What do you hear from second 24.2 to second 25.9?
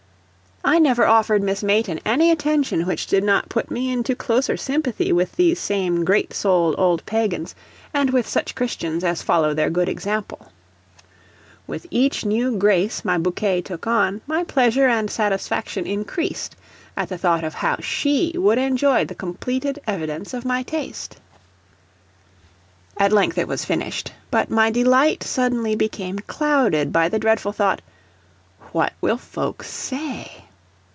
but my delight suddenly